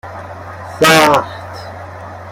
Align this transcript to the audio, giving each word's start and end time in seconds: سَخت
سَخت 0.79 1.25